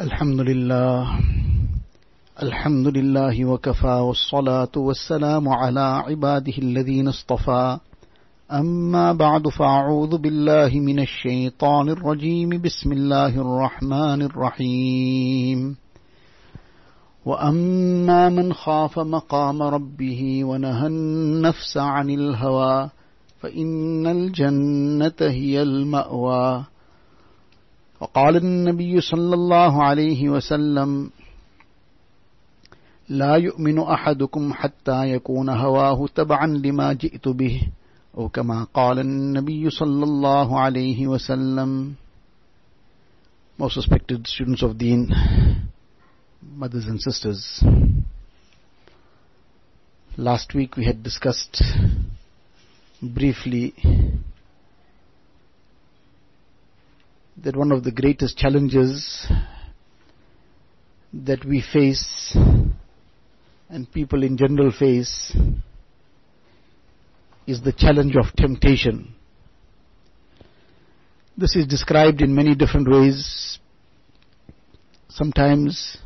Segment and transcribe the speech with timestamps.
[0.00, 1.20] الحمد لله.
[2.42, 7.78] الحمد لله وكفى والصلاة والسلام على عباده الذين اصطفى.
[8.52, 12.48] أما بعد فأعوذ بالله من الشيطان الرجيم.
[12.48, 15.76] بسم الله الرحمن الرحيم.
[17.26, 22.90] وأما من خاف مقام ربه ونهى النفس عن الهوى
[23.40, 26.64] فإن الجنة هي المأوى.
[28.00, 31.10] وقال النبي صلى الله عليه وسلم
[33.08, 37.62] لا يؤمن أحدكم حتى يكون هواه تبعا لما جئت به.
[38.16, 41.94] أو كما قال النبي صلى الله عليه وسلم
[43.58, 45.12] Most respected students of Deen,
[46.42, 47.62] mothers and sisters,
[50.16, 51.62] last week we had discussed
[53.02, 53.74] briefly
[57.42, 59.26] that one of the greatest challenges
[61.12, 62.36] that we face
[63.68, 65.34] and people in general face
[67.46, 69.14] is the challenge of temptation.
[71.36, 73.58] This is described in many different ways.
[75.08, 75.96] Sometimes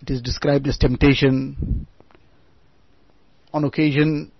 [0.00, 1.86] it is described as temptation.
[3.52, 4.30] On occasion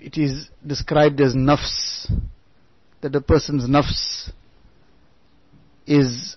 [0.00, 2.10] it is described as nafs,
[3.00, 4.30] that a person's nafs
[5.86, 6.36] is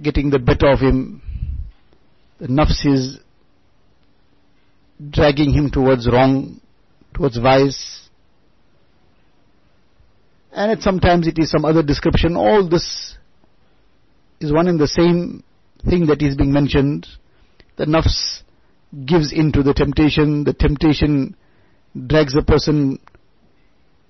[0.00, 1.22] getting the better of him.
[2.38, 3.18] The nafs is
[5.10, 6.60] dragging him towards wrong,
[7.14, 8.08] towards vice.
[10.52, 12.36] And it, sometimes it is some other description.
[12.36, 13.16] All this
[14.40, 15.42] is one and the same
[15.88, 17.06] thing that is being mentioned.
[17.76, 18.42] The nafs
[19.04, 21.36] gives into the temptation, the temptation
[22.06, 22.98] drags a person,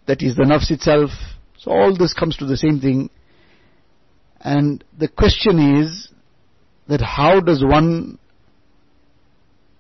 [0.07, 1.11] that is the nafs itself.
[1.59, 3.11] So all this comes to the same thing.
[4.41, 6.09] And the question is
[6.89, 8.19] that how does one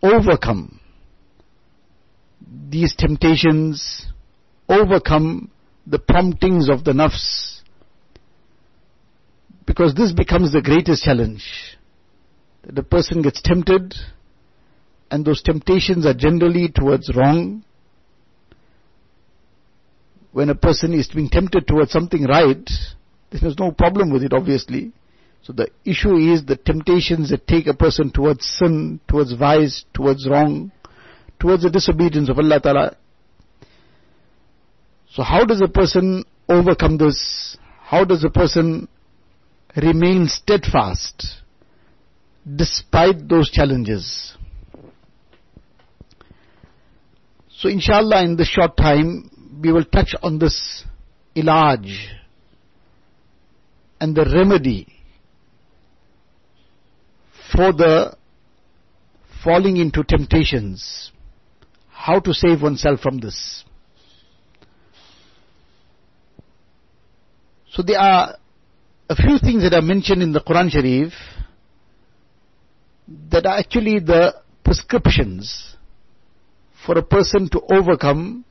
[0.02, 0.80] overcome
[2.68, 4.06] these temptations,
[4.68, 5.50] overcome
[5.86, 7.60] the promptings of the nafs?
[9.66, 11.44] Because this becomes the greatest challenge.
[12.64, 13.94] That the person gets tempted,
[15.10, 17.64] and those temptations are generally towards wrong,
[20.36, 22.70] when a person is being tempted towards something right,
[23.30, 24.92] there's no problem with it, obviously.
[25.40, 30.28] So the issue is the temptations that take a person towards sin, towards vice, towards
[30.28, 30.72] wrong,
[31.40, 32.96] towards the disobedience of Allah Ta'ala.
[35.10, 37.56] So how does a person overcome this?
[37.80, 38.88] How does a person
[39.74, 41.40] remain steadfast
[42.44, 44.36] despite those challenges?
[47.56, 49.30] So inshallah in this short time,
[49.60, 50.84] we will touch on this
[51.34, 51.86] ilaj
[54.00, 54.86] and the remedy
[57.52, 58.16] for the
[59.42, 61.12] falling into temptations.
[61.88, 63.64] How to save oneself from this.
[67.72, 68.36] So there are
[69.08, 71.12] a few things that are mentioned in the Quran Sharif
[73.30, 74.34] that are actually the
[74.64, 75.76] prescriptions
[76.84, 78.45] for a person to overcome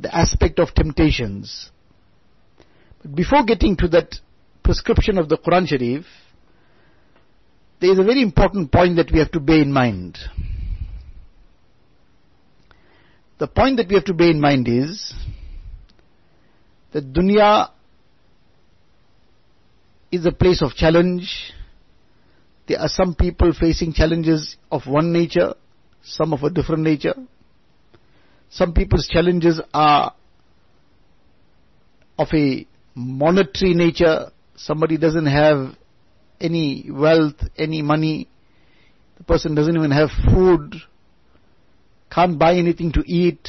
[0.00, 1.70] the aspect of temptations.
[3.02, 4.16] But before getting to that
[4.62, 6.04] prescription of the Quran Sharif,
[7.80, 10.18] there is a very important point that we have to bear in mind.
[13.38, 15.14] The point that we have to bear in mind is
[16.92, 17.70] that dunya
[20.10, 21.52] is a place of challenge.
[22.66, 25.54] There are some people facing challenges of one nature,
[26.02, 27.14] some of a different nature.
[28.50, 30.14] Some people's challenges are
[32.18, 34.30] of a monetary nature.
[34.56, 35.74] Somebody doesn't have
[36.40, 38.28] any wealth, any money.
[39.18, 40.74] The person doesn't even have food,
[42.10, 43.48] can't buy anything to eat.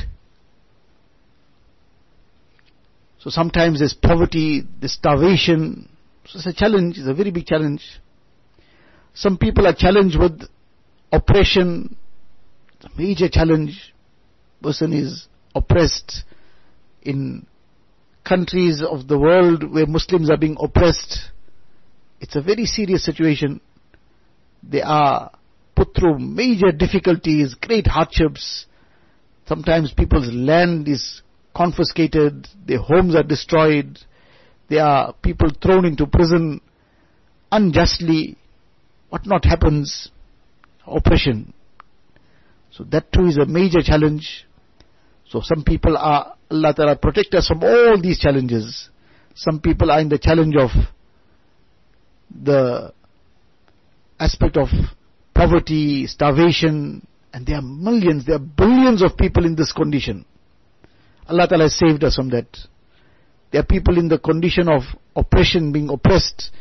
[3.20, 5.90] So sometimes there's poverty, there's starvation.
[6.26, 7.84] So it's a challenge, it's a very big challenge.
[9.14, 10.44] Some people are challenged with
[11.12, 11.98] oppression,
[12.76, 13.94] it's a major challenge
[14.62, 16.24] person is oppressed
[17.02, 17.46] in
[18.24, 21.32] countries of the world where Muslims are being oppressed,
[22.20, 23.62] it's a very serious situation.
[24.64, 25.32] They are
[25.76, 28.66] put through major difficulties, great hardships.
[29.46, 31.22] Sometimes people's land is
[31.56, 34.00] confiscated, their homes are destroyed,
[34.70, 36.62] there are people thrown into prison
[37.52, 38.38] unjustly.
[39.10, 40.10] What not happens?
[40.86, 41.54] Oppression.
[42.72, 44.46] So that too is a major challenge.
[45.30, 48.90] So some people are, Allah Ta'ala protect us from all these challenges.
[49.36, 50.70] Some people are in the challenge of
[52.44, 52.94] the
[54.20, 54.68] aspect of
[55.36, 60.26] poverty, starvation, and there are millions, there are billions of people in this condition.
[61.28, 62.48] Allah Ta'ala has saved us from that.
[63.52, 64.84] There are people in the condition of
[65.16, 66.52] oppression, being oppressed,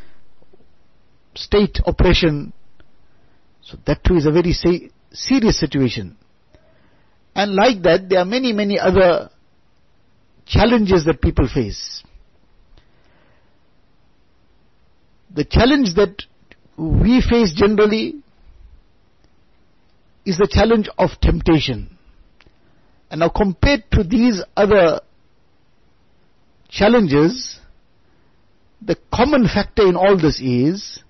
[1.34, 2.52] state oppression.
[3.62, 4.52] So that too is a very
[5.12, 6.16] serious situation.
[7.36, 9.28] And like that, there are many, many other
[10.46, 12.02] challenges that people face.
[15.34, 16.22] The challenge that
[16.78, 18.14] we face generally
[20.24, 21.98] is the challenge of temptation.
[23.10, 25.00] And now compared to these other
[26.70, 27.60] challenges,
[28.80, 31.00] the common factor in all this is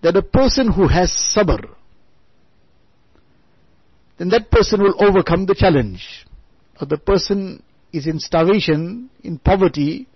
[0.00, 1.70] that a person who has sabr,
[4.18, 6.26] then that person will overcome the challenge.
[6.80, 7.62] Or the person
[7.92, 10.08] is in starvation, in poverty.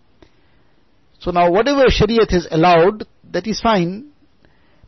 [1.20, 4.10] So now whatever Shariat has allowed, that is fine.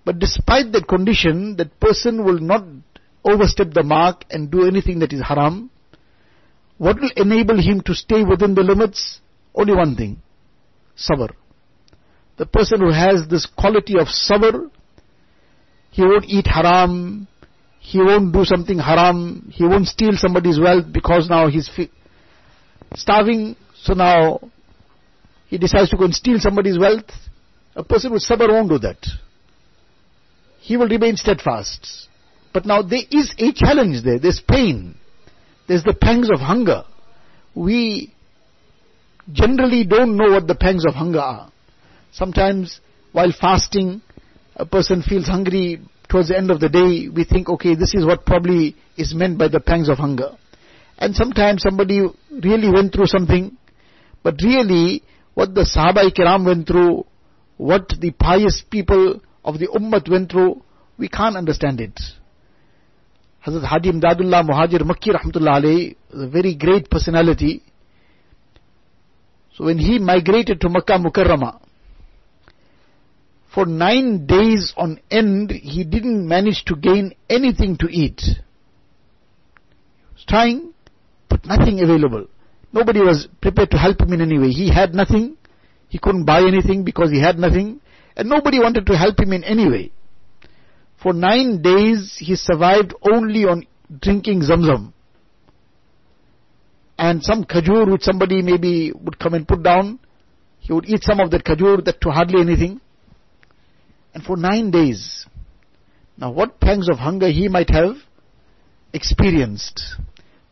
[0.04, 2.64] But despite that condition, that person will not
[3.24, 5.70] overstep the mark and do anything that is haram.
[6.78, 9.20] What will enable him to stay within the limits?
[9.54, 10.22] Only one thing.
[10.96, 11.30] Sabr.
[12.38, 14.70] The person who has this quality of sabr,
[15.90, 17.28] he won't eat haram,
[17.81, 21.91] he won't do something haram, he won't steal somebody's wealth because now he's fi-
[22.94, 24.38] starving, so now
[25.49, 27.11] he decides to go and steal somebody's wealth.
[27.75, 28.99] A person with sabr won't do that.
[30.61, 32.06] He will remain steadfast.
[32.53, 34.97] But now there is a challenge there, there's pain,
[35.67, 36.85] there's the pangs of hunger.
[37.55, 38.12] We
[39.32, 41.50] generally don't know what the pangs of hunger are.
[42.12, 42.81] Sometimes
[43.12, 44.03] while fasting,
[44.55, 48.04] a person feels hungry towards the end of the day, we think, okay, this is
[48.04, 50.36] what probably is meant by the pangs of hunger.
[50.98, 53.56] And sometimes somebody really went through something,
[54.22, 55.02] but really
[55.34, 57.06] what the Sahaba Kiram went through,
[57.56, 60.62] what the pious people of the Ummah went through,
[60.98, 61.98] we can't understand it.
[63.46, 67.62] Hazrat Haji Imdadullah Muhajir Makki Rahmatullah a very great personality.
[69.54, 71.60] So when he migrated to Makkah Mukarramah,
[73.52, 78.20] for nine days on end, he didn't manage to gain anything to eat.
[78.20, 78.35] He
[80.14, 80.73] was trying,
[81.29, 82.26] but nothing available.
[82.73, 84.50] Nobody was prepared to help him in any way.
[84.50, 85.37] He had nothing.
[85.88, 87.81] He couldn't buy anything because he had nothing.
[88.17, 89.91] And nobody wanted to help him in any way.
[91.03, 93.67] For nine days, he survived only on
[94.00, 94.93] drinking zamzam.
[96.99, 99.99] And some khajur which somebody maybe would come and put down.
[100.61, 102.81] He would eat some of that khajur, that to hardly anything.
[104.14, 105.26] And for nine days.
[106.16, 107.96] Now what pangs of hunger he might have
[108.92, 109.82] experienced.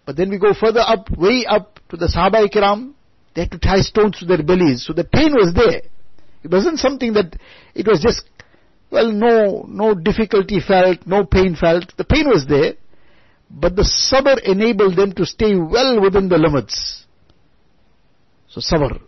[0.07, 2.95] But then we go further up, way up to the Sahaba Kiram.
[3.35, 4.85] They had to tie stones to their bellies.
[4.87, 5.83] So the pain was there.
[6.43, 7.37] It wasn't something that,
[7.75, 8.23] it was just,
[8.91, 11.95] well, no, no difficulty felt, no pain felt.
[11.97, 12.75] The pain was there.
[13.51, 17.05] But the sabr enabled them to stay well within the limits.
[18.49, 19.01] So sabr.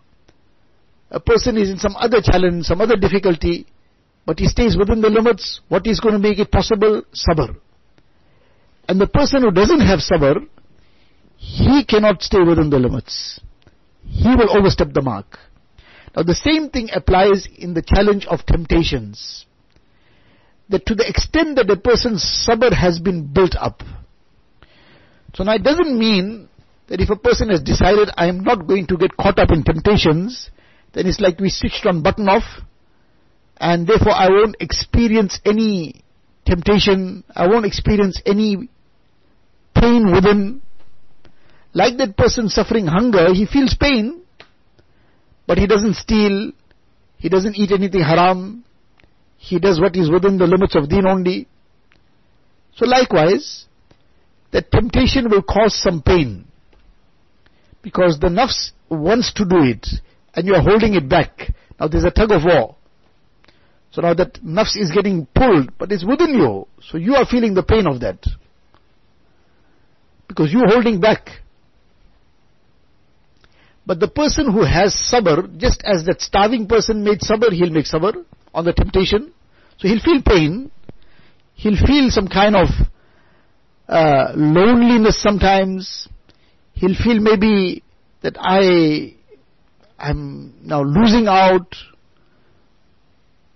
[1.10, 3.66] A person is in some other challenge, some other difficulty,
[4.26, 5.60] but he stays within the limits.
[5.68, 7.02] What is going to make it possible?
[7.14, 7.56] Sabr.
[8.88, 10.46] And the person who doesn't have sabr,
[11.36, 13.40] he cannot stay within the limits.
[14.04, 15.38] He will overstep the mark.
[16.14, 19.46] Now the same thing applies in the challenge of temptations.
[20.68, 23.82] That to the extent that a person's sabr has been built up.
[25.34, 26.48] So now it doesn't mean
[26.88, 29.62] that if a person has decided I am not going to get caught up in
[29.62, 30.50] temptations,
[30.92, 32.44] then it's like we switched on button off
[33.60, 36.02] and therefore I won't experience any
[36.46, 38.70] temptation, I won't experience any
[39.74, 40.62] pain within.
[41.74, 44.22] Like that person suffering hunger, he feels pain,
[45.46, 46.52] but he doesn't steal,
[47.18, 48.64] he doesn't eat anything haram,
[49.36, 51.46] he does what is within the limits of deen only.
[52.76, 53.66] So likewise,
[54.52, 56.46] that temptation will cause some pain.
[57.82, 59.86] Because the nafs wants to do it,
[60.34, 61.52] and you are holding it back.
[61.78, 62.76] Now there's a tug of war.
[63.92, 66.66] So now that nafs is getting pulled, but it's within you.
[66.82, 68.24] So you are feeling the pain of that.
[70.28, 71.28] Because you're holding back.
[73.84, 77.86] But the person who has sabr, just as that starving person made sabr, he'll make
[77.86, 79.32] sabr on the temptation.
[79.78, 80.70] So he'll feel pain.
[81.54, 82.68] He'll feel some kind of
[83.88, 86.06] uh, loneliness sometimes.
[86.74, 87.82] He'll feel maybe
[88.22, 89.16] that I
[89.98, 91.74] am now losing out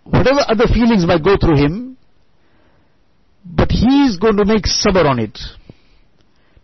[0.04, 1.96] whatever other feelings might go through him,
[3.44, 5.38] but he is going to make sabr on it.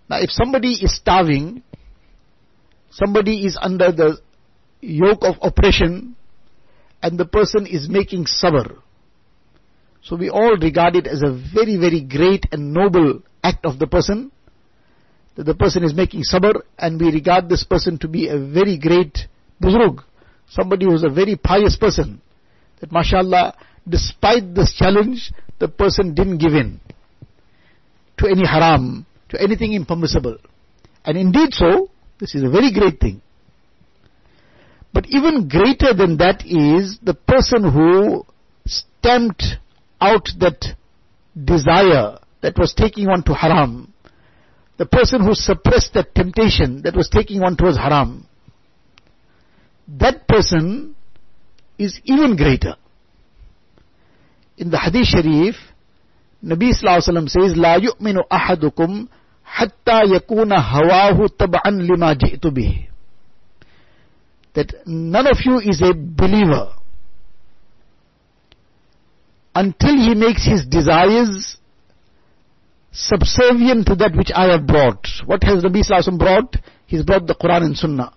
[0.09, 1.63] Now if somebody is starving,
[2.91, 4.19] somebody is under the
[4.81, 6.17] yoke of oppression,
[7.03, 8.77] and the person is making sabr.
[10.03, 13.87] So we all regard it as a very, very great and noble act of the
[13.87, 14.33] person.
[15.37, 18.79] That the person is making sabr and we regard this person to be a very
[18.79, 19.19] great
[19.63, 20.03] buzurg.
[20.49, 22.21] Somebody who is a very pious person.
[22.81, 23.55] That mashallah,
[23.89, 26.81] despite this challenge, the person didn't give in
[28.19, 30.39] to any haram, to anything impermissible.
[31.05, 33.23] And indeed so, this is a very great thing.
[34.93, 38.27] But even greater than that is the person who
[38.67, 39.45] stamped
[40.01, 40.77] out that
[41.45, 43.93] desire that was taking one to haram.
[44.79, 48.27] The person who suppressed that temptation that was taking one towards haram.
[49.89, 50.97] That person
[51.80, 52.76] is even greater.
[54.58, 55.56] In the Hadith Sharif,
[56.44, 59.08] Nabi Sallallahu Alaihi Wasallam says, لا يؤمن أحدكم
[59.46, 62.88] حتى يكون هواه تبعا لما جئت به
[64.56, 66.74] that none of you is a believer
[69.54, 71.58] until he makes his desires
[72.92, 75.06] subservient to that which I have brought.
[75.26, 76.56] What has Nabi Sallallahu brought?
[76.88, 78.14] He's brought the Quran and Sunnah.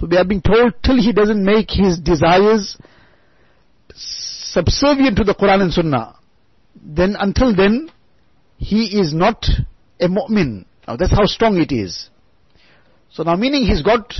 [0.00, 2.78] So we are being told till he doesn't make his desires
[3.94, 6.16] subservient to the Quran and Sunnah,
[6.74, 7.90] then until then,
[8.56, 9.44] he is not
[10.00, 10.64] a mu'min.
[10.88, 12.08] Now that's how strong it is.
[13.10, 14.14] So now meaning he's got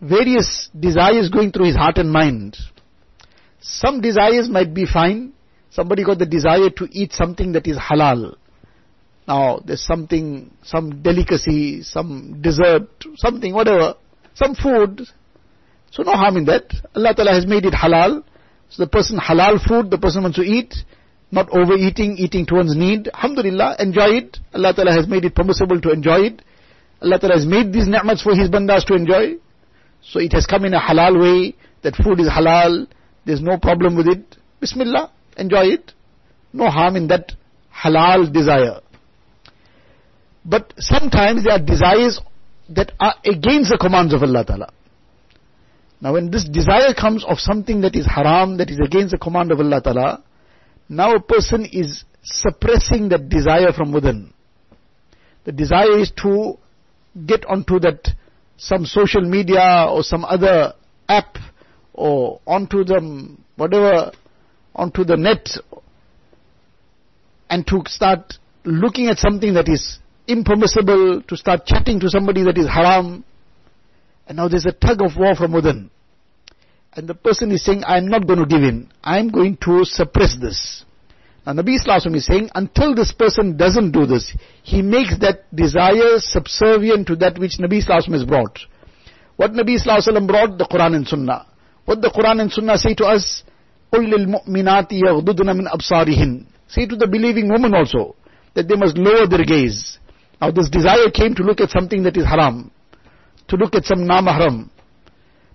[0.00, 2.56] various desires going through his heart and mind.
[3.60, 5.34] Some desires might be fine.
[5.68, 8.36] Somebody got the desire to eat something that is halal.
[9.26, 13.94] Now, there's something, some delicacy, some dessert, something, whatever,
[14.34, 15.02] some food.
[15.90, 16.64] So no harm in that.
[16.94, 18.24] Allah Ta'ala has made it halal.
[18.70, 20.74] So the person halal food, the person wants to eat,
[21.30, 23.08] not overeating, eating to one's need.
[23.14, 24.38] Alhamdulillah, enjoy it.
[24.52, 26.42] Allah Ta'ala has made it permissible to enjoy it.
[27.00, 29.34] Allah Ta'ala has made these ni'mats for His bandas to enjoy.
[30.02, 32.86] So it has come in a halal way, that food is halal,
[33.24, 34.36] there's no problem with it.
[34.60, 35.92] Bismillah, enjoy it.
[36.52, 37.32] No harm in that
[37.74, 38.80] halal desire.
[40.44, 42.20] But sometimes there are desires
[42.70, 44.72] that are against the commands of Allah Ta'ala.
[46.00, 49.52] Now when this desire comes of something that is haram, that is against the command
[49.52, 50.22] of Allah Ta'ala,
[50.88, 54.32] now a person is suppressing that desire from within.
[55.44, 56.58] The desire is to
[57.26, 58.08] get onto that
[58.56, 60.74] some social media or some other
[61.08, 61.36] app
[61.92, 64.12] or onto the whatever,
[64.74, 65.48] onto the net
[67.50, 72.57] and to start looking at something that is impermissible, to start chatting to somebody that
[72.57, 73.23] is haram.
[74.27, 75.89] And now there's a tug of war from within.
[76.93, 78.89] And the person is saying, I'm not going to give in.
[79.03, 80.83] I'm going to suppress this.
[81.45, 86.19] Now Nabi Islam is saying, until this person doesn't do this, he makes that desire
[86.19, 88.59] subservient to that which Nabi Islam has brought.
[89.35, 90.57] What Nabi Islam brought?
[90.57, 91.47] The Quran and Sunnah.
[91.85, 93.43] What the Quran and Sunnah say to us?
[93.91, 98.15] قُلْ لِلْمُؤْمِنَاتِ يَغْضُضْنَ مِنْ أَبْصَارِهِنْ Say to the believing woman also,
[98.53, 99.97] that they must lower their gaze.
[100.44, 102.70] Now this desire came to look at something that is haram,
[103.48, 104.68] to look at some namahram.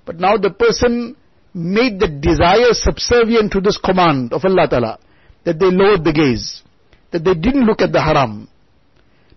[0.04, 1.16] But now the person
[1.54, 5.00] made the desire subservient to this command of Allah Ta'ala
[5.44, 6.64] that they lowered the gaze,
[7.12, 8.50] that they didn't look at the haram.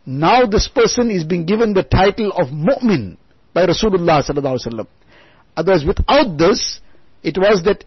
[0.06, 3.18] Now this person is being given the title of mu'min
[3.52, 4.87] by Rasulullah sallallahu alaihi wasallam.
[5.54, 6.80] Otherwise, without this,
[7.23, 7.85] it was that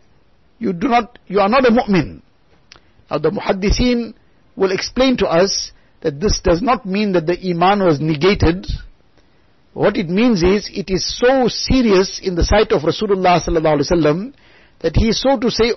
[0.59, 2.21] you do not, you are not a mu'min.
[3.09, 4.13] Now the muhaddithin
[4.55, 5.71] will explain to us
[6.05, 8.67] that this does not mean that the iman was negated.
[9.73, 14.31] What it means is, it is so serious in the sight of Rasulullah sallallahu
[14.81, 15.73] that he is so to say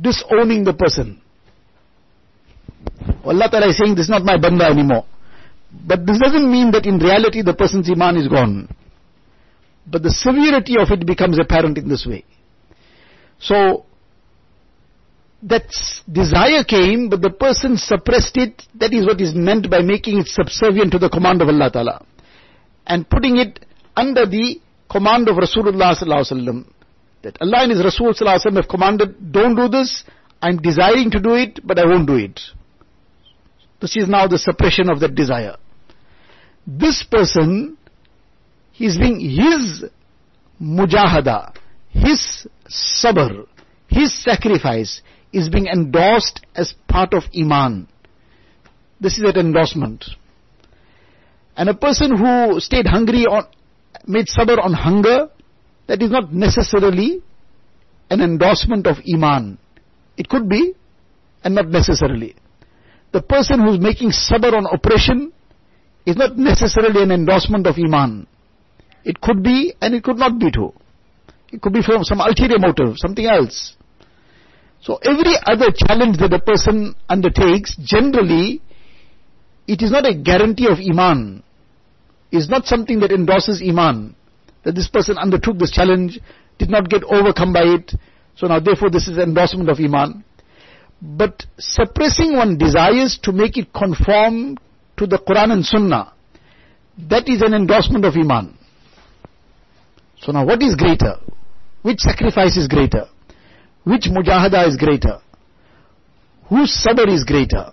[0.00, 1.22] disowning the person.
[3.24, 5.06] Allah Ta'ala is saying, this is not my banda anymore.
[5.86, 8.74] But this doesn't mean that in reality the person's iman is gone.
[9.86, 12.24] But the severity of it becomes apparent in this way.
[13.38, 13.86] So,
[15.42, 15.66] that
[16.10, 18.62] desire came, but the person suppressed it.
[18.76, 22.06] That is what is meant by making it subservient to the command of Allah Ta'ala.
[22.86, 23.64] And putting it
[23.96, 26.72] under the command of Rasulullah Sallallahu Alaihi Wasallam.
[27.22, 30.04] That Allah and His Rasul Sallallahu have commanded, don't do this,
[30.40, 32.40] I'm desiring to do it, but I won't do it.
[33.80, 35.56] This is now the suppression of that desire.
[36.66, 37.76] This person,
[38.72, 39.84] he is being, his
[40.60, 41.54] mujahada,
[41.90, 43.46] his sabr,
[43.88, 47.88] his sacrifice is being endorsed as part of iman.
[49.00, 50.04] This is that endorsement.
[51.56, 53.46] And a person who stayed hungry on,
[54.06, 55.28] made sabr on hunger,
[55.86, 57.22] that is not necessarily
[58.10, 59.58] an endorsement of Iman.
[60.16, 60.74] It could be,
[61.42, 62.36] and not necessarily.
[63.12, 65.32] The person who's making sabr on oppression
[66.06, 68.26] is not necessarily an endorsement of Iman.
[69.04, 70.72] It could be, and it could not be too.
[71.52, 73.76] It could be from some ulterior motive, something else.
[74.82, 78.60] So every other challenge that a person undertakes, generally,
[79.68, 81.44] it is not a guarantee of Iman.
[82.32, 84.16] It's not something that endorses Iman.
[84.64, 86.18] That this person undertook this challenge,
[86.58, 87.92] did not get overcome by it,
[88.36, 90.24] so now therefore this is endorsement of Iman.
[91.00, 94.58] But suppressing one desires to make it conform
[94.96, 96.12] to the Quran and Sunnah,
[97.08, 98.58] that is an endorsement of Iman.
[100.20, 101.16] So now what is greater?
[101.82, 103.06] Which sacrifice is greater?
[103.84, 105.18] Which mujahada is greater?
[106.48, 107.72] Whose sabr is greater?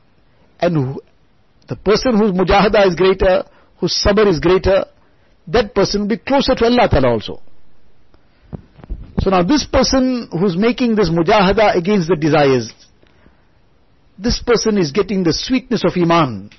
[0.59, 1.01] And who,
[1.67, 3.43] the person whose mujahada is greater,
[3.79, 4.85] whose sabr is greater,
[5.47, 7.41] that person will be closer to Allah Ta'ala also.
[9.19, 12.71] So now this person who's making this mujahada against the desires,
[14.17, 16.51] this person is getting the sweetness of Iman.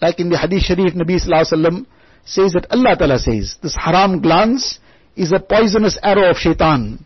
[0.00, 1.86] Like in the Hadith Sharif, Nabi Sallallahu Alaihi Wasallam
[2.24, 4.78] says that Allah Ta'ala says, this haram glance
[5.16, 7.05] is a poisonous arrow of shaitan.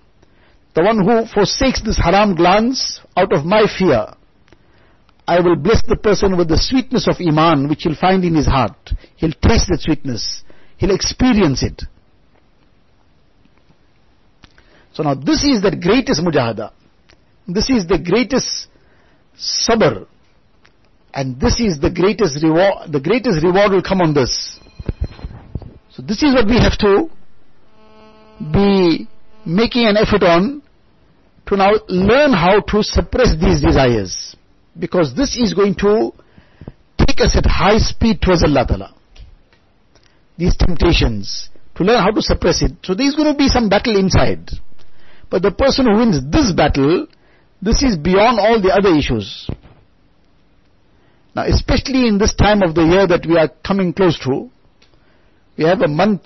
[0.75, 4.15] The one who forsakes this haram glance out of my fear,
[5.27, 8.47] I will bless the person with the sweetness of Iman which he'll find in his
[8.47, 8.91] heart.
[9.17, 10.43] He'll taste that sweetness.
[10.77, 11.83] He'll experience it.
[14.93, 16.73] So now this is the greatest mujahada.
[17.47, 18.69] This is the greatest
[19.37, 20.07] sabr.
[21.13, 24.59] And this is the greatest reward, the greatest reward will come on this.
[25.91, 27.11] So this is what we have to
[28.53, 29.09] be
[29.47, 30.63] making an effort on
[31.47, 34.37] to now learn how to suppress these desires.
[34.79, 36.13] Because this is going to
[36.99, 38.95] take us at high speed towards Allah Ta'ala.
[40.39, 42.73] These temptations, to learn how to suppress it.
[42.83, 44.51] So there is going to be some battle inside.
[45.29, 47.07] But the person who wins this battle,
[47.61, 49.49] this is beyond all the other issues.
[51.35, 54.51] Now especially in this time of the year that we are coming close to,
[55.57, 56.23] we have a month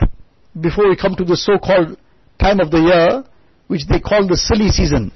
[0.59, 1.99] before we come to the so-called
[2.38, 3.24] time of the year,
[3.68, 5.12] which they call the silly season.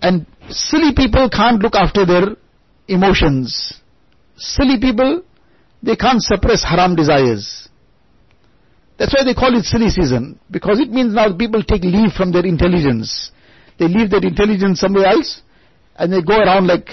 [0.00, 2.36] And silly people can't look after their
[2.88, 3.74] emotions.
[4.36, 5.22] Silly people,
[5.82, 7.68] they can't suppress haram desires.
[8.98, 12.30] That's why they call it silly season, because it means now people take leave from
[12.32, 13.32] their intelligence.
[13.78, 15.42] They leave their intelligence somewhere else,
[15.96, 16.88] and they go around like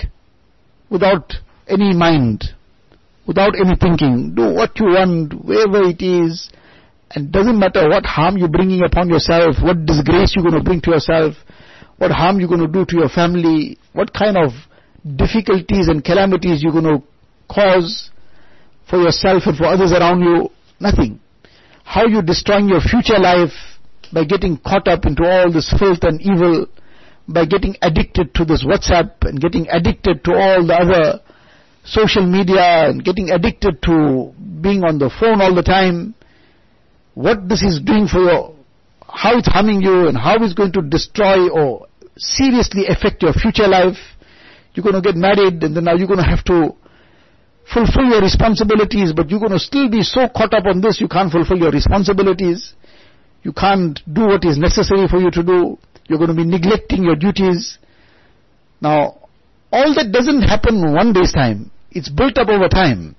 [0.90, 1.34] without
[1.68, 2.44] any mind,
[3.28, 4.34] without any thinking.
[4.36, 6.50] Do what you want, wherever it is,
[7.16, 10.82] and doesn't matter what harm you're bringing upon yourself, what disgrace you're going to bring
[10.82, 11.36] to yourself,
[11.98, 14.52] what harm you're going to do to your family, what kind of
[15.16, 17.04] difficulties and calamities you're going to
[17.54, 18.10] cause
[18.90, 21.20] for yourself and for others around you, nothing.
[21.84, 23.54] How you're destroying your future life
[24.14, 26.68] by getting caught up into all this filth and evil,
[27.28, 31.20] by getting addicted to this WhatsApp and getting addicted to all the other
[31.84, 36.14] social media and getting addicted to being on the phone all the time,
[37.14, 38.56] what this is doing for you,
[39.02, 43.68] how it's harming you and how it's going to destroy or seriously affect your future
[43.68, 43.98] life.
[44.74, 46.76] You're going to get married and then now you're going to have to
[47.74, 51.08] fulfill your responsibilities, but you're going to still be so caught up on this, you
[51.08, 52.74] can't fulfill your responsibilities.
[53.44, 55.78] You can't do what is necessary for you to do.
[56.08, 57.80] You're going to be neglecting your duties.
[58.82, 59.28] Now,
[59.72, 61.72] all that doesn't happen one day's time.
[61.92, 63.16] It's built up over time.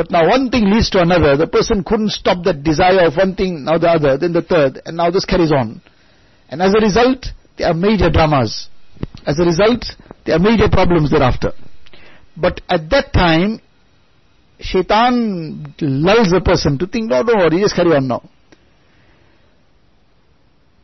[0.00, 1.36] But now one thing leads to another.
[1.36, 4.80] The person couldn't stop that desire of one thing, now the other, then the third,
[4.86, 5.82] and now this carries on.
[6.48, 7.26] And as a result,
[7.58, 8.70] there are major dramas.
[9.26, 9.84] As a result,
[10.24, 11.52] there are major problems thereafter.
[12.34, 13.60] But at that time,
[14.58, 18.26] shaitan lulls the person to think, no, don't worry, just carry on now.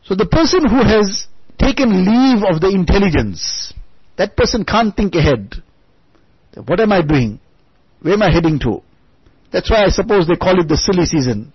[0.03, 1.25] So the person who has
[1.57, 3.73] taken leave of the intelligence,
[4.19, 5.55] that person can't think ahead.
[6.67, 7.39] What am I doing?
[8.03, 8.83] Where am I heading to?
[9.51, 11.53] That's why I suppose they call it the silly season.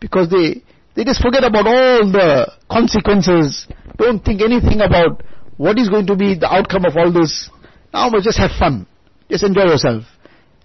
[0.00, 0.62] Because they,
[0.94, 3.66] they just forget about all the consequences.
[3.96, 5.22] Don't think anything about
[5.56, 7.50] what is going to be the outcome of all this.
[7.92, 8.86] Now just have fun.
[9.30, 10.04] Just enjoy yourself.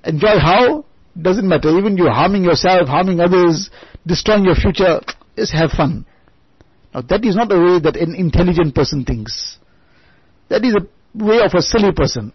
[0.04, 0.86] Enjoy how?
[1.20, 1.70] Doesn't matter.
[1.78, 3.70] Even you're harming yourself, harming others,
[4.06, 5.02] destroying your future.
[5.36, 6.06] Just have fun.
[6.94, 9.58] Now that is not the way that an intelligent person thinks.
[10.50, 12.32] That is a way of a silly person.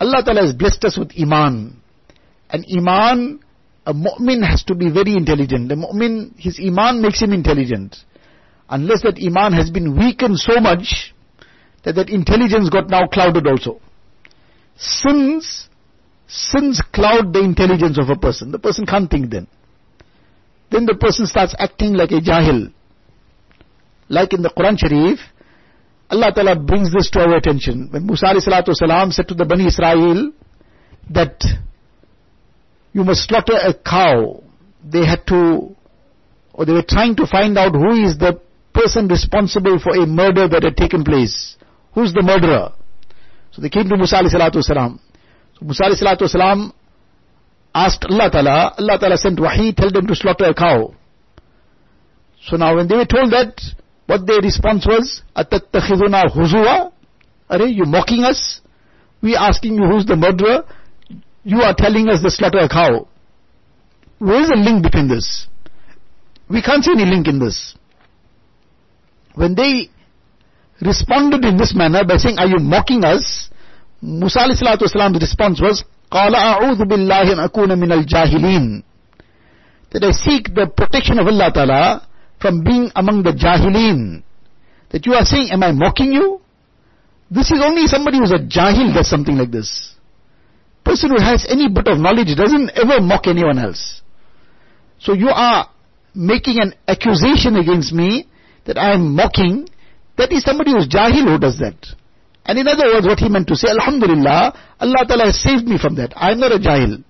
[0.00, 1.80] Allah Ta'ala has blessed us with Iman.
[2.50, 3.40] And Iman
[3.88, 5.70] a mu'min has to be very intelligent.
[5.70, 7.96] The mu'min, his iman makes him intelligent.
[8.68, 11.14] Unless that iman has been weakened so much
[11.84, 13.80] that that intelligence got now clouded also.
[14.76, 15.70] Sins,
[16.28, 18.52] sins cloud the intelligence of a person.
[18.52, 19.46] The person can't think then.
[20.70, 22.70] Then the person starts acting like a jahil.
[24.10, 25.18] Like in the Quran Sharif,
[26.10, 27.88] Allah Ta'ala brings this to our attention.
[27.90, 30.32] When Musa salam said to the Bani Israel
[31.08, 31.40] that
[32.97, 34.43] you must slaughter a cow.
[34.83, 35.75] They had to
[36.53, 38.39] or they were trying to find out who is the
[38.73, 41.57] person responsible for a murder that had taken place.
[41.93, 42.73] Who's the murderer?
[43.51, 44.99] So they came to Musa alayhi salatu wasalam.
[45.57, 46.73] So Musa alayhi salatu wasalam
[47.73, 50.93] asked Allah Ta'ala, Allah Ta'ala sent wahi, tell them to slaughter a cow.
[52.45, 53.59] So now when they were told that,
[54.05, 56.91] what their response was, أَتَتَّخِذُنَا هُزُوًا
[57.49, 58.61] Are you mocking us?
[59.21, 60.65] We asking you who's the murderer.
[61.47, 63.07] You are telling us to slaughter a cow.
[64.19, 65.47] Where is the link between this?
[66.49, 67.75] We can't see any link in this.
[69.35, 69.89] When they
[70.81, 73.49] responded in this manner by saying, are you mocking us?
[74.01, 78.83] Musa alayhi response was, قال أعوذ بالله أن أكون من الجاهلين
[79.93, 82.07] that I seek the protection of Allah Ta'ala
[82.41, 84.23] from being among the jahilin.
[84.89, 86.41] That you are saying, am I mocking you?
[87.29, 89.95] This is only somebody who's a jahil does something like this.
[90.84, 94.02] Person who has any bit of knowledge doesn't ever mock anyone else.
[94.98, 95.68] So you are
[96.14, 98.26] making an accusation against me
[98.66, 99.68] that I am mocking.
[100.16, 101.76] That is somebody who's jahil who does that.
[102.44, 105.78] And in other words, what he meant to say, Alhamdulillah, Allah Ta'ala has saved me
[105.78, 106.12] from that.
[106.16, 107.04] I am not a jahil.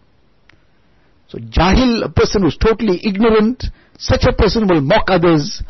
[1.28, 3.64] So jahil, a person who's totally ignorant,
[3.98, 5.62] such a person will mock others,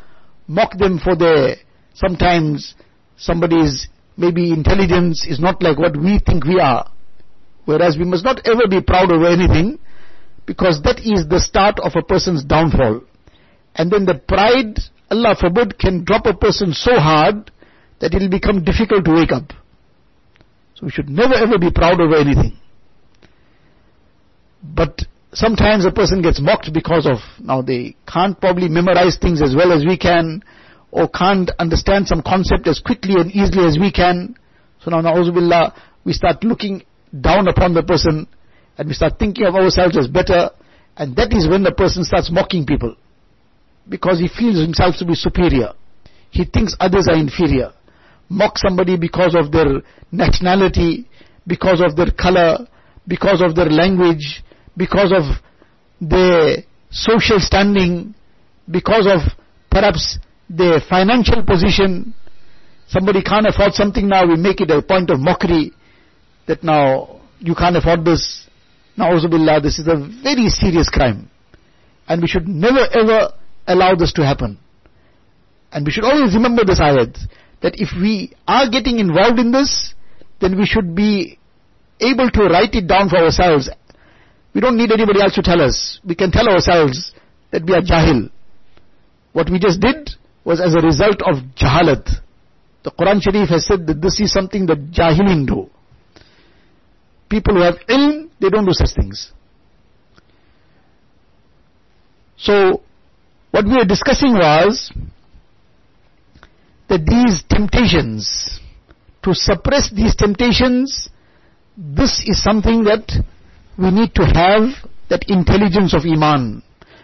[0.47, 1.57] mock them for their,
[1.95, 2.75] sometimes
[3.17, 6.91] somebody's maybe intelligence is not like what we think we are.
[7.68, 9.78] Whereas we must not ever be proud of anything,
[10.46, 13.02] because that is the start of a person's downfall.
[13.74, 14.78] And then the pride,
[15.11, 17.50] Allah forbid, can drop a person so hard
[18.00, 19.52] that it will become difficult to wake up.
[20.76, 22.57] So we should never ever be proud over anything.
[24.62, 25.02] But
[25.35, 29.72] sometimes a person gets mocked because of, now they can't probably memorize things as well
[29.72, 30.42] as we can,
[30.90, 34.37] or can't understand some concept as quickly and easily as we can.
[34.81, 36.85] So now, na'uzubillah, we start looking
[37.21, 38.27] down upon the person,
[38.77, 40.51] and we start thinking of ourselves as better,
[40.97, 42.97] and that is when the person starts mocking people.
[43.88, 45.73] Because he feels himself to be superior.
[46.31, 47.73] He thinks others are inferior
[48.29, 51.09] mock somebody because of their nationality,
[51.47, 52.66] because of their color,
[53.07, 54.42] because of their language,
[54.77, 55.23] because of
[56.01, 56.59] their
[56.90, 58.14] social standing,
[58.71, 59.21] because of
[59.71, 60.18] perhaps
[60.49, 62.14] their financial position.
[62.88, 65.73] Somebody can't afford something now, we make it a point of mockery
[66.49, 68.49] that now you can't afford this.
[68.99, 71.31] Na'uzubillah, this is a very serious crime.
[72.09, 73.33] And we should never ever
[73.67, 74.59] allow this to happen.
[75.71, 77.17] And we should always remember this ayat
[77.63, 79.95] that if we are getting involved in this,
[80.41, 81.39] then we should be
[82.01, 83.69] able to write it down for ourselves.
[84.55, 86.01] We don't need anybody else to tell us.
[86.05, 87.13] We can tell ourselves
[87.53, 88.31] that we are jahil.
[89.33, 90.11] What we just did
[90.45, 92.09] was as a result of jahalat.
[92.85, 95.67] The Quran Sharif has said that this is something that jahilin do.
[97.29, 99.33] People who have ilm, they don't do such things.
[102.37, 102.83] So,
[103.51, 104.93] what we were discussing was
[106.88, 108.61] that these temptations,
[109.23, 111.11] to suppress these temptations,
[111.77, 113.25] this is something that
[113.79, 116.62] we need to have that intelligence of Iman.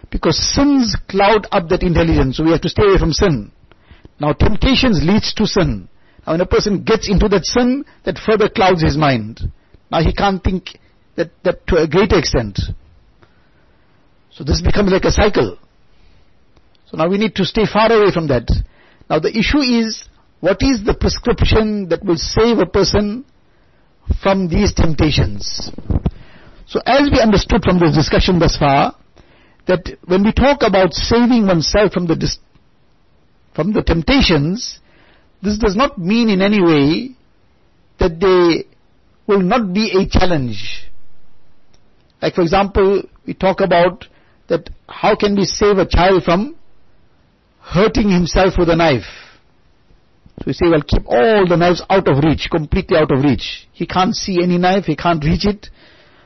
[0.09, 3.51] Because sins cloud up that intelligence, so we have to stay away from sin.
[4.19, 5.89] Now temptations leads to sin.
[6.25, 9.41] Now when a person gets into that sin, that further clouds his mind.
[9.91, 10.77] Now he can't think
[11.15, 12.59] that, that to a great extent.
[14.31, 15.57] So this becomes like a cycle.
[16.87, 18.47] So now we need to stay far away from that.
[19.09, 20.03] Now the issue is,
[20.41, 23.25] what is the prescription that will save a person
[24.21, 25.71] from these temptations?
[26.67, 28.95] So as we understood from this discussion thus far,
[29.67, 32.37] that when we talk about saving oneself from the dis-
[33.55, 34.79] from the temptations,
[35.41, 37.15] this does not mean in any way
[37.99, 38.67] that they
[39.27, 40.89] will not be a challenge.
[42.21, 44.05] Like for example, we talk about
[44.47, 46.55] that how can we save a child from
[47.61, 49.09] hurting himself with a knife.
[50.39, 53.67] So we say, well, keep all the knives out of reach, completely out of reach.
[53.71, 55.69] He can't see any knife, he can't reach it.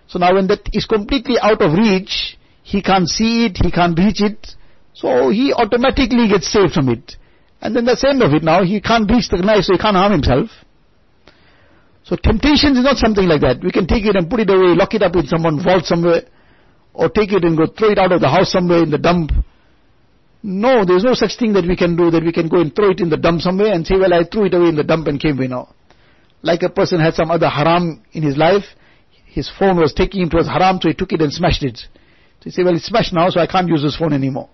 [0.07, 3.97] So now when that is completely out of reach, he can't see it, he can't
[3.97, 4.55] reach it,
[4.93, 7.15] so he automatically gets saved from it.
[7.61, 9.79] And then that's the end of it now, he can't reach the knife, so he
[9.79, 10.49] can't harm himself.
[12.09, 13.61] So temptation is not something like that.
[13.63, 16.23] We can take it and put it away, lock it up in someone vault somewhere,
[16.91, 19.29] or take it and go throw it out of the house somewhere in the dump.
[20.41, 22.89] No, there's no such thing that we can do that we can go and throw
[22.89, 25.05] it in the dump somewhere and say, well, I threw it away in the dump
[25.05, 25.75] and came away now.
[26.41, 28.63] Like a person had some other haram in his life,
[29.27, 31.77] his phone was taking him towards haram, so he took it and smashed it.
[31.77, 34.49] So he said, well, it's smashed now, so I can't use this phone anymore.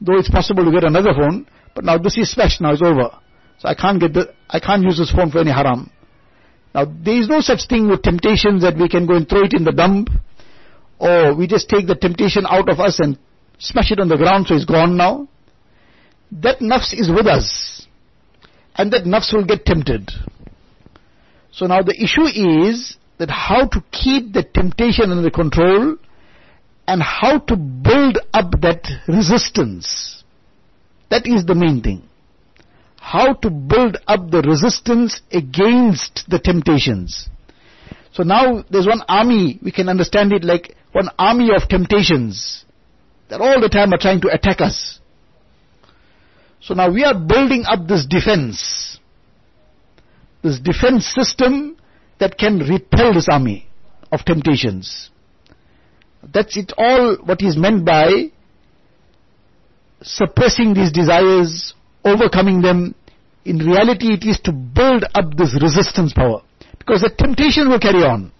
[0.00, 3.10] Though it's possible to get another phone, but now this is smashed now, it's over.
[3.58, 5.90] So I can't get the, I can't use this phone for any haram.
[6.78, 9.52] Now, there is no such thing with temptations that we can go and throw it
[9.52, 10.10] in the dump,
[11.00, 13.18] or we just take the temptation out of us and
[13.58, 15.26] smash it on the ground so it's gone now.
[16.30, 17.84] That nafs is with us.
[18.76, 20.12] And that nafs will get tempted.
[21.50, 25.96] So now the issue is that how to keep the temptation under control
[26.86, 30.22] and how to build up that resistance.
[31.10, 32.07] That is the main thing.
[33.00, 37.28] How to build up the resistance against the temptations.
[38.12, 42.64] So now there's one army, we can understand it like one army of temptations
[43.30, 44.98] that all the time are trying to attack us.
[46.60, 48.98] So now we are building up this defense.
[50.42, 51.76] This defense system
[52.18, 53.68] that can repel this army
[54.10, 55.10] of temptations.
[56.22, 58.32] That's it all what is meant by
[60.02, 61.74] suppressing these desires,
[62.08, 62.94] overcoming them.
[63.44, 66.42] In reality it is to build up this resistance power.
[66.78, 68.32] Because the temptation will carry on.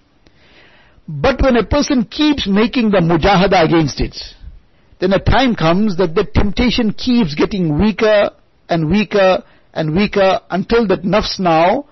[1.06, 4.16] But when a person keeps making the mujahada against it,
[5.00, 8.30] then a time comes that the temptation keeps getting weaker
[8.68, 11.86] and weaker and weaker until that nafs now,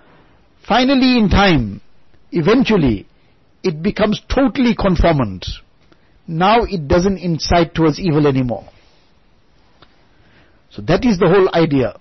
[0.66, 1.80] finally in time,
[2.32, 3.06] eventually,
[3.62, 5.46] it becomes totally conformant.
[6.26, 8.68] Now it doesn't incite towards evil anymore.
[10.76, 11.98] So that is the whole idea.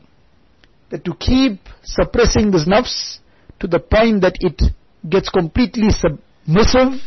[0.92, 3.20] That to keep suppressing this nafs
[3.62, 4.62] to the point that it
[5.10, 7.00] gets completely submissive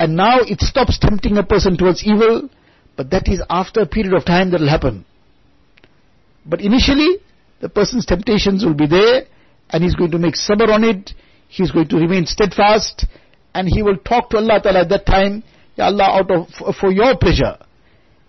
[0.00, 2.50] and now it stops tempting a person towards evil
[2.96, 5.04] but that is after a period of time that will happen.
[6.46, 7.18] But initially,
[7.60, 9.22] the person's temptations will be there,
[9.70, 11.12] and he's going to make sabr on it,
[11.48, 13.06] he's going to remain steadfast,
[13.54, 15.42] and he will talk to Allah Ta'ala at that time,
[15.76, 17.58] Ya Allah, out of, for your pleasure,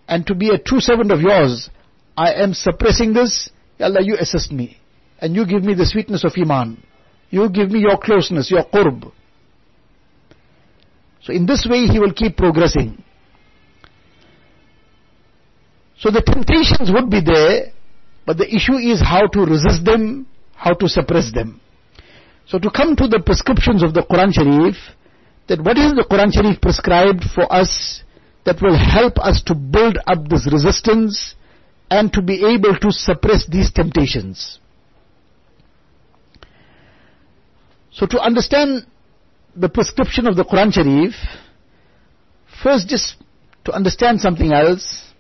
[0.08, 1.70] and to be a true servant of yours,
[2.18, 3.50] I am suppressing this,
[3.80, 4.78] Allah, you assist me,
[5.20, 6.82] and you give me the sweetness of Iman.
[7.30, 9.12] You give me your closeness, your qurb.
[11.22, 13.04] So in this way he will keep progressing.
[15.98, 17.72] So the temptations would be there,
[18.26, 21.60] but the issue is how to resist them, how to suppress them.
[22.48, 24.76] So to come to the prescriptions of the Quran Sharif,
[25.48, 28.04] that what is the Quran Sharif prescribed for us
[28.46, 31.36] that will help us to build up this resistance
[31.90, 34.60] and to be able to suppress these temptations.
[37.92, 38.86] So to understand
[39.56, 41.14] the prescription of the Quran Sharif,
[42.62, 43.16] first just
[43.64, 45.14] to understand something else,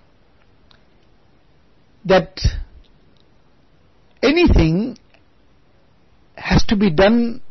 [2.05, 2.39] that
[4.21, 4.97] anything
[6.35, 7.41] has to be done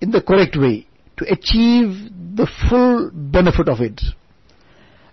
[0.00, 4.00] in the correct way to achieve the full benefit of it.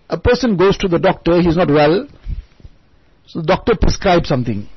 [0.09, 2.07] A person goes to the doctor, he's not well,
[3.31, 4.67] so the doctor prescribes something.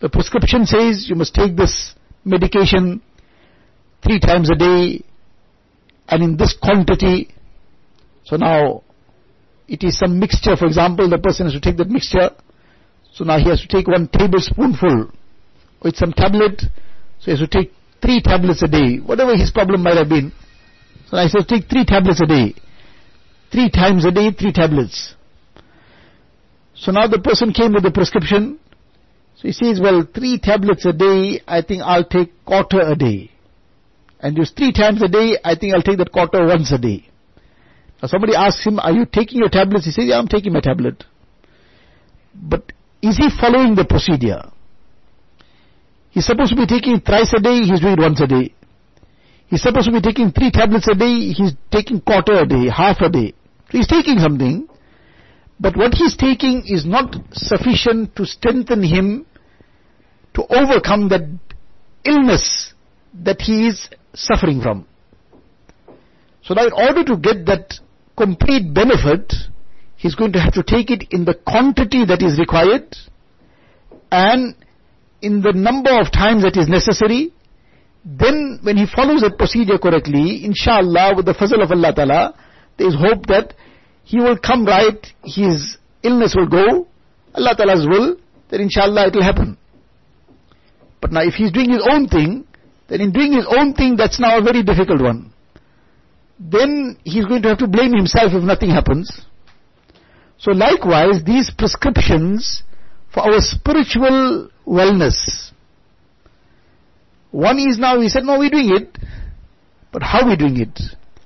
[0.00, 3.00] The prescription says you must take this medication
[4.02, 5.04] three times a day
[6.08, 7.32] and in this quantity.
[8.24, 8.82] So now
[9.68, 12.30] it is some mixture, for example, the person has to take that mixture,
[13.12, 15.12] so now he has to take one tablespoonful
[15.84, 16.60] with some tablet,
[17.20, 20.32] so he has to take three tablets a day, whatever his problem might have been.
[21.08, 22.54] So I said take three tablets a day.
[23.52, 25.14] Three times a day, three tablets.
[26.80, 28.58] So now the person came with the prescription.
[29.36, 33.30] So he says, well, three tablets a day, I think I'll take quarter a day.
[34.18, 37.06] And just three times a day, I think I'll take that quarter once a day.
[38.02, 39.84] Now somebody asks him, are you taking your tablets?
[39.84, 41.04] He says, yeah, I'm taking my tablet.
[42.34, 44.50] But is he following the procedure?
[46.10, 48.54] He's supposed to be taking thrice a day, he's doing it once a day.
[49.48, 53.00] He's supposed to be taking three tablets a day, he's taking quarter a day, half
[53.00, 53.34] a day.
[53.70, 54.66] So he's taking something,
[55.60, 59.26] but what he's taking is not sufficient to strengthen him
[60.34, 61.28] to overcome that
[62.04, 62.72] illness
[63.22, 64.86] that he is suffering from.
[66.42, 67.74] So now in order to get that
[68.16, 69.34] complete benefit,
[69.96, 72.96] he's going to have to take it in the quantity that is required
[74.10, 74.54] and
[75.20, 77.34] in the number of times that is necessary.
[78.02, 82.34] Then when he follows that procedure correctly, inshallah, with the fazl of Allah Ta'ala,
[82.78, 83.52] there is hope that
[84.10, 86.88] he will come right, his illness will go,
[87.34, 88.16] Allah Ta'ala's will,
[88.50, 89.56] then inshallah it will happen.
[91.00, 92.46] But now if he's doing his own thing,
[92.88, 95.32] then in doing his own thing, that's now a very difficult one
[96.40, 99.20] then he's going to have to blame himself if nothing happens.
[100.38, 102.62] So likewise, these prescriptions
[103.12, 105.50] for our spiritual wellness.
[107.30, 108.98] One is now, we said, no, we're doing it.
[109.92, 110.80] But how are we doing it?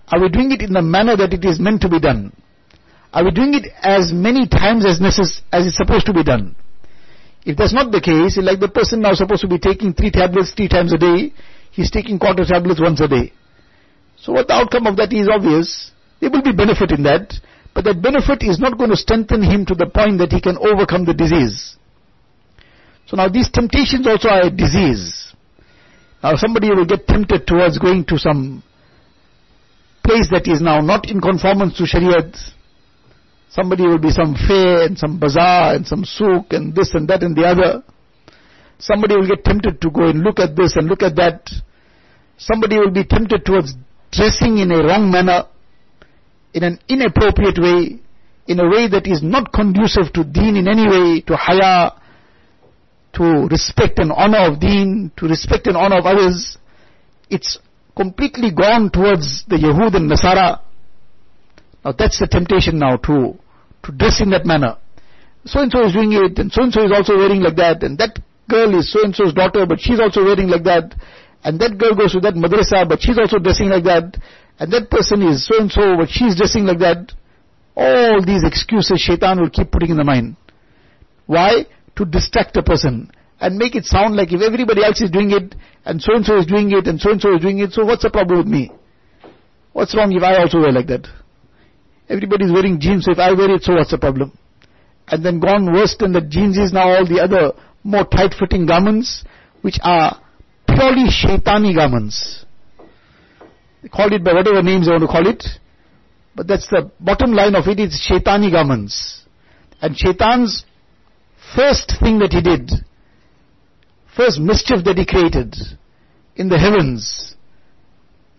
[0.08, 2.32] Are we doing it in the manner that it is meant to be done?
[3.14, 6.56] Are we doing it as many times as necess- as it's supposed to be done?
[7.46, 10.50] If that's not the case, like the person now supposed to be taking three tablets
[10.50, 11.32] three times a day,
[11.70, 13.32] he's taking quarter tablets once a day.
[14.18, 15.92] So what the outcome of that is obvious.
[16.20, 17.32] There will be benefit in that.
[17.72, 20.56] But that benefit is not going to strengthen him to the point that he can
[20.58, 21.76] overcome the disease.
[23.06, 25.32] So now these temptations also are a disease.
[26.22, 28.62] Now somebody will get tempted towards going to some
[30.02, 32.34] place that is now not in conformance to Shariat.
[33.54, 37.22] Somebody will be some fair and some bazaar and some souk and this and that
[37.22, 37.84] and the other.
[38.78, 41.48] Somebody will get tempted to go and look at this and look at that.
[42.36, 43.74] Somebody will be tempted towards
[44.10, 45.44] dressing in a wrong manner,
[46.52, 48.00] in an inappropriate way,
[48.48, 51.92] in a way that is not conducive to deen in any way, to haya,
[53.12, 56.58] to respect and honor of deen, to respect and honor of others.
[57.30, 57.60] It's
[57.96, 60.60] completely gone towards the Yahud and Nasara.
[61.84, 63.38] Now that's the temptation now to,
[63.84, 64.76] to dress in that manner.
[65.44, 67.82] So and so is doing it, and so and so is also wearing like that,
[67.82, 68.18] and that
[68.48, 70.94] girl is so and so's daughter, but she's also wearing like that,
[71.44, 74.16] and that girl goes to that madrasa, but she's also dressing like that,
[74.58, 77.12] and that person is so and so, but she's dressing like that.
[77.76, 80.36] All these excuses shaitan will keep putting in the mind.
[81.26, 81.66] Why?
[81.96, 85.54] To distract a person and make it sound like if everybody else is doing it,
[85.84, 87.84] and so and so is doing it, and so and so is doing it, so
[87.84, 88.70] what's the problem with me?
[89.72, 91.08] What's wrong if I also wear like that?
[92.08, 94.36] Everybody is wearing jeans, so if I wear it, so what's the problem?
[95.08, 99.24] And then gone worse than the jeans is now all the other more tight-fitting garments,
[99.62, 100.20] which are
[100.66, 102.44] purely shaitani garments.
[103.82, 105.44] They call it by whatever names they want to call it,
[106.34, 109.22] but that's the bottom line of it, it is shaitani garments.
[109.80, 110.64] And shaitan's
[111.54, 112.70] first thing that he did
[114.16, 115.54] first mischief that he created
[116.36, 117.34] in the heavens,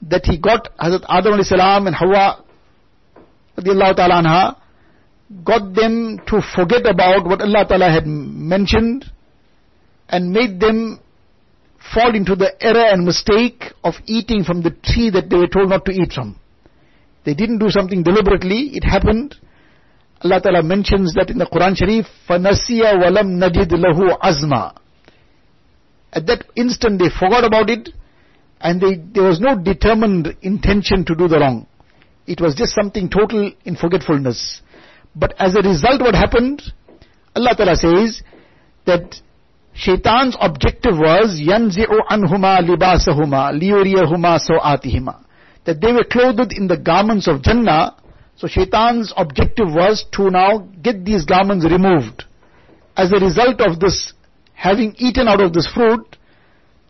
[0.02, 2.44] that he got Hazrat Adam salam and Hawa
[3.59, 4.57] radiallahu ta'ala anha,
[5.45, 9.05] got them to forget about what Allah ta'ala had mentioned
[10.09, 11.01] and made them
[11.95, 15.71] fall into the error and mistake of eating from the tree that they were told
[15.71, 16.39] not to eat from.
[17.25, 19.37] They didn't do something deliberately, it happened.
[20.23, 24.81] Allah Ta'ala mentions that in the Quran Sharif, فَنَسِيَ وَلَمْ نَجِدْ لَهُ عَزْمًا
[26.13, 27.91] at that instant they forgot about it
[28.61, 31.67] and they, there was no determined intention to do the wrong.
[32.28, 34.62] It was just something total in forgetfulness.
[35.16, 36.62] But as a result, what happened?
[37.36, 38.22] Allah Ta'ala says
[38.86, 39.16] that
[39.74, 45.26] Shaitan's objective was yanzi'u anhuma libasahuma liyuriyahuma atihima
[45.66, 47.96] that they were clothed in the garments of Jannah.
[48.38, 52.24] So Shaitan's objective was to now get these garments removed.
[52.96, 54.14] As a result of this,
[54.54, 56.18] having eaten out of this fruit,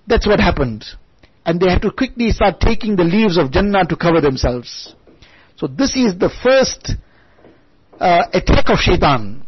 [0.07, 0.85] that's what happened.
[1.45, 4.95] And they had to quickly start taking the leaves of Jannah to cover themselves.
[5.57, 6.91] So this is the first
[7.99, 9.45] uh, attack of shaitan.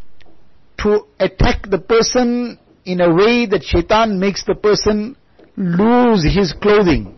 [0.80, 5.18] To attack the person in a way that shaitan makes the person
[5.58, 7.18] lose his clothing.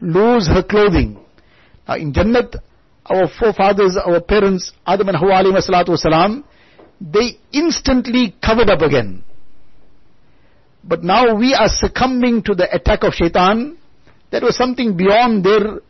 [0.00, 1.18] Lose her clothing.
[1.86, 2.56] Now in Jannat,
[3.04, 6.42] our forefathers, our parents, Adam and Hawa alayhi salatu
[7.00, 9.22] they instantly covered up again.
[10.82, 13.76] But now we are succumbing to the attack of shaitan.
[14.32, 15.80] That was something beyond their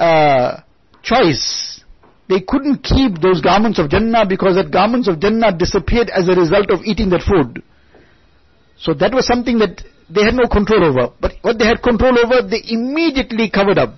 [0.00, 0.62] uh,
[1.02, 1.84] choice.
[2.28, 6.34] They couldn't keep those garments of Jannah because that garments of Jannah disappeared as a
[6.34, 7.62] result of eating that food.
[8.78, 11.12] So that was something that they had no control over.
[11.20, 13.94] But what they had control over, they immediately covered up.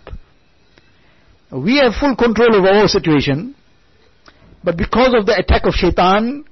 [1.52, 3.54] We have full control over our situation.
[4.64, 6.44] But because of the attack of shaitan,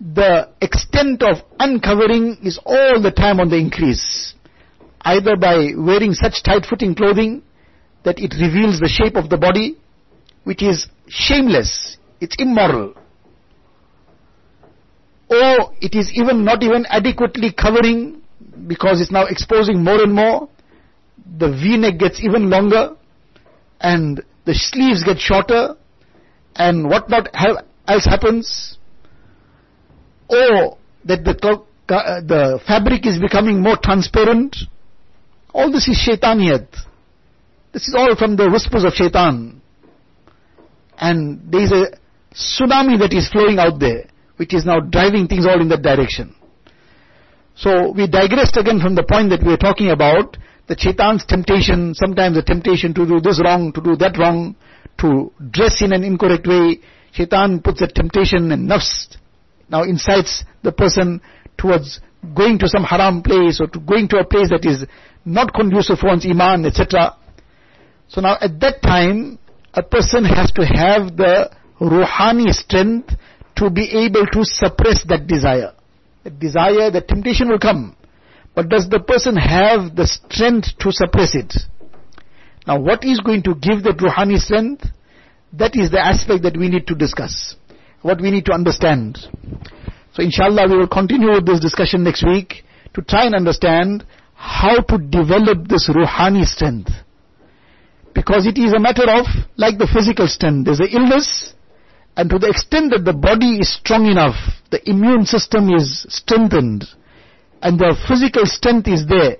[0.00, 4.34] the extent of uncovering is all the time on the increase.
[5.02, 7.42] Either by wearing such tight-fitting clothing
[8.06, 9.76] that it reveals the shape of the body,
[10.44, 12.94] which is shameless, it's immoral.
[15.28, 18.22] Or it is even not even adequately covering
[18.68, 20.48] because it's now exposing more and more.
[21.38, 22.96] The v-neck gets even longer
[23.80, 25.74] and the sleeves get shorter
[26.54, 27.28] and what not
[27.88, 28.78] else happens
[30.28, 31.34] or that the,
[31.92, 34.54] uh, the fabric is becoming more transparent.
[35.52, 36.68] All this is shaitaniyat.
[37.76, 39.60] This is all from the whispers of shaitan.
[40.96, 41.92] And there is a
[42.32, 44.08] tsunami that is flowing out there,
[44.38, 46.34] which is now driving things all in that direction.
[47.54, 51.92] So we digressed again from the point that we were talking about, the shaitan's temptation,
[51.94, 54.56] sometimes the temptation to do this wrong, to do that wrong,
[55.00, 56.80] to dress in an incorrect way.
[57.12, 59.18] Shaitan puts a temptation and nafs
[59.68, 61.20] now incites the person
[61.58, 62.00] towards
[62.34, 64.86] going to some haram place or to going to a place that is
[65.26, 67.14] not conducive for one's iman, etc.
[68.08, 69.38] So now at that time,
[69.74, 71.50] a person has to have the
[71.80, 73.14] ruhani strength
[73.56, 75.72] to be able to suppress that desire.
[76.24, 77.96] The desire, the temptation will come.
[78.54, 81.54] But does the person have the strength to suppress it?
[82.66, 84.86] Now what is going to give that ruhani strength?
[85.52, 87.54] That is the aspect that we need to discuss.
[88.02, 89.18] What we need to understand.
[90.14, 94.04] So inshallah we will continue with this discussion next week to try and understand
[94.34, 96.90] how to develop this ruhani strength.
[98.16, 99.26] Because it is a matter of,
[99.58, 101.52] like the physical strength, there's an illness,
[102.16, 104.36] and to the extent that the body is strong enough,
[104.70, 106.86] the immune system is strengthened,
[107.60, 109.36] and the physical strength is there,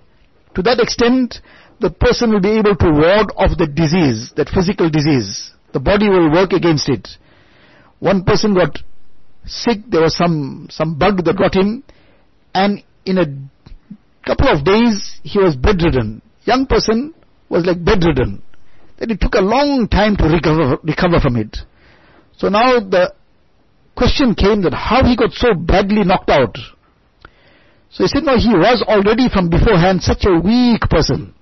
[0.54, 1.40] to that extent,
[1.80, 5.52] the person will be able to ward off the disease, that physical disease.
[5.72, 7.08] The body will work against it.
[7.98, 8.76] One person got
[9.46, 11.82] sick, there was some, some bug that got him,
[12.54, 13.26] and in a
[14.26, 16.20] couple of days, he was bedridden.
[16.44, 17.14] Young person
[17.48, 18.42] was like bedridden.
[18.98, 21.56] Then it took a long time to recover, recover from it.
[22.38, 23.14] So now the
[23.94, 26.56] question came that how he got so badly knocked out.
[27.90, 31.34] So he said, no, he was already from beforehand such a weak person.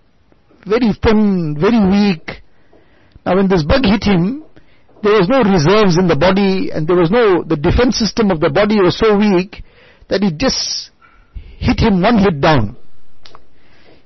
[0.67, 2.43] Very thin, very weak.
[3.27, 4.45] Now when this bug hit him,
[5.03, 8.41] there was no reserves in the body and there was no, the defense system of
[8.41, 9.63] the body was so weak
[10.09, 10.91] that it just
[11.59, 12.77] hit him one hit down.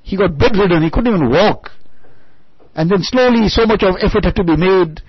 [0.03, 1.71] He got bedridden, he couldn't even walk.
[2.79, 5.03] And then slowly so much of effort had to be made,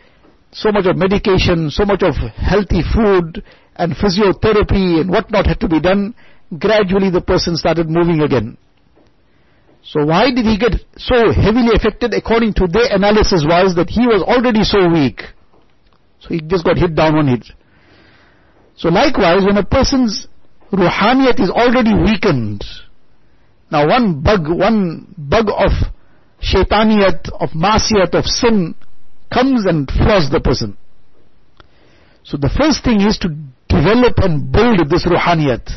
[0.51, 3.43] so much of medication, so much of healthy food
[3.75, 6.15] and physiotherapy and whatnot had to be done.
[6.57, 8.57] Gradually the person started moving again.
[9.83, 12.15] So why did he get so heavily affected?
[12.15, 15.21] According to their analysis was that he was already so weak.
[16.21, 17.45] So he just got hit down on it.
[18.77, 20.27] So likewise, when a person's
[20.73, 22.65] ruhaniyat is already weakened,
[23.71, 25.93] now one bug, one bug of
[26.41, 28.75] shaitaniyat, of masiyat, of sin
[29.31, 30.77] comes and flaws the person.
[32.23, 33.29] So the first thing is to
[33.67, 35.69] develop and build this ruhaniyat.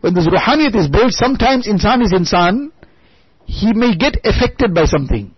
[0.00, 2.70] When this ruhaniyat is built, sometimes insan is insan,
[3.44, 5.34] he may get affected by something.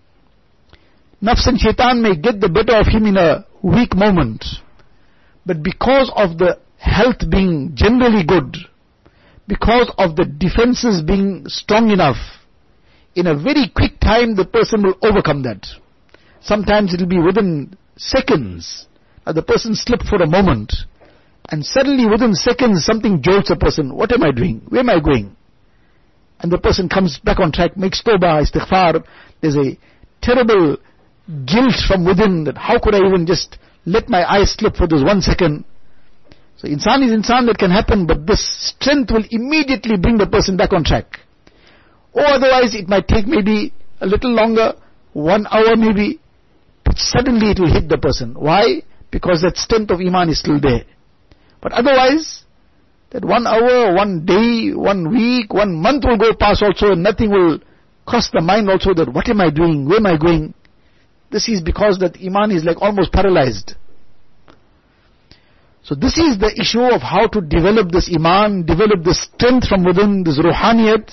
[1.22, 4.44] Nafs and shaitan may get the better of him in a weak moment.
[5.46, 8.56] But because of the health being generally good,
[9.46, 12.16] because of the defenses being strong enough,
[13.14, 15.66] in a very quick time the person will overcome that.
[16.40, 18.86] Sometimes it will be within seconds.
[19.26, 20.72] The person slipped for a moment.
[21.48, 23.94] And suddenly within seconds something jolts a person.
[23.94, 24.62] What am I doing?
[24.68, 25.36] Where am I going?
[26.40, 29.04] And the person comes back on track, makes tawbah, istighfar.
[29.40, 29.76] There's a
[30.22, 30.78] terrible
[31.46, 35.02] guilt from within that how could I even just let my eyes slip for this
[35.02, 35.64] one second?
[36.56, 40.56] So insan is insan that can happen, but this strength will immediately bring the person
[40.56, 41.20] back on track.
[42.12, 44.74] Or otherwise it might take maybe a little longer,
[45.12, 46.20] one hour maybe,
[46.84, 48.34] but suddenly it will hit the person.
[48.34, 48.82] Why?
[49.10, 50.84] Because that strength of iman is still there.
[51.60, 52.44] But otherwise,
[53.10, 57.30] that one hour, one day, one week, one month will go past also and nothing
[57.30, 57.58] will
[58.06, 60.54] cross the mind also that what am I doing, where am I going?
[61.30, 63.74] This is because that iman is like almost paralyzed.
[65.82, 69.84] So this is the issue of how to develop this iman, develop this strength from
[69.84, 71.10] within, this ruhaniyat,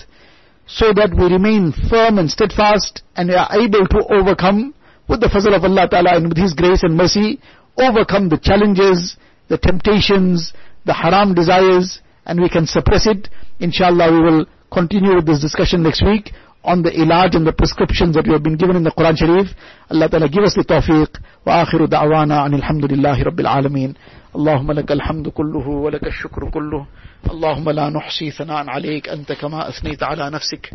[0.68, 4.74] so that we remain firm and steadfast and we are able to overcome
[5.08, 7.40] with the fazl of Allah Ta'ala and with His grace and mercy,
[7.80, 9.16] overcome the challenges,
[9.48, 10.54] the temptations,
[10.86, 13.30] the haram desires, and we can suppress it.
[13.60, 16.32] Inshallah, we will continue with this discussion next week
[16.64, 19.48] on the ilaj and the prescriptions that we have been given in the Quran Sharif.
[19.90, 21.08] Allah Ta'ala give us the tawfiq.
[21.46, 23.96] Wa akhiru da'wana anil hamdulillahi rabbil alameen.
[24.38, 26.86] اللهم لك الحمد كله ولك الشكر كله.
[27.32, 29.10] اللهم لا نحصي ثناء عليك.
[29.10, 30.74] أنت كما أثنيت على نفسك.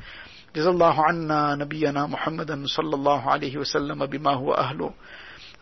[0.56, 4.90] جزا الله عنا نبينا محمدا صلى الله عليه وسلم بما هو أهله.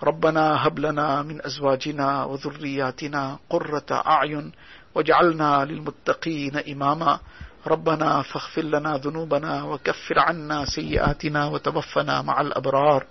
[0.03, 4.53] ربنا هب لنا من أزواجنا وذرياتنا قرة أعين
[4.95, 7.19] واجعلنا للمتقين إماما.
[7.67, 13.07] ربنا فاغفر لنا ذنوبنا وكفر عنا سيئاتنا وتوفنا مع الأبرار.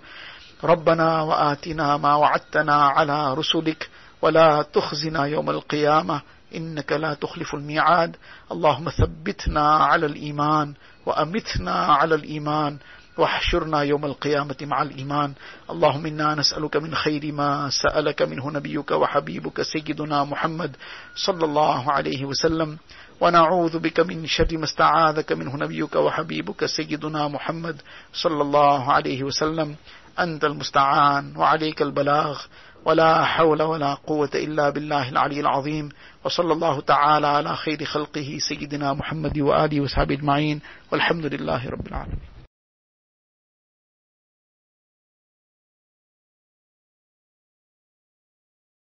[0.64, 3.90] ربنا وآتنا ما وعدتنا على رسلك.
[4.22, 6.22] ولا تخزنا يوم القيامة
[6.54, 8.16] إنك لا تخلف الميعاد.
[8.52, 10.74] اللهم ثبتنا على الإيمان
[11.06, 12.78] وأمتنا على الإيمان
[13.18, 15.32] واحشرنا يوم القيامة مع الإيمان.
[15.70, 20.76] اللهم إنا نسألك من خير ما سألك منه نبيك وحبيبك سيدنا محمد
[21.16, 22.78] صلى الله عليه وسلم.
[23.20, 29.76] ونعوذ بك من شر ما استعاذك منه نبيك وحبيبك سيدنا محمد صلى الله عليه وسلم.
[30.18, 32.40] أنت المستعان وعليك البلاغ.
[32.84, 35.88] ولا حول ولا قوة إلا بالله العلي العظيم
[36.24, 40.60] وصلى الله تعالى على خير خلقه سيدنا محمد وآله وصحبه أجمعين
[40.92, 42.29] والحمد لله رب العالمين.